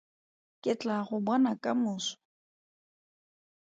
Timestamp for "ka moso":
1.63-2.15